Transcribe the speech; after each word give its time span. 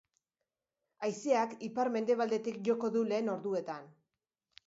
Haizeak 1.07 1.53
ipar-mendebaldetik 1.67 2.57
joko 2.69 2.91
du 2.97 3.03
lehen 3.13 3.29
orduetan. 3.37 3.85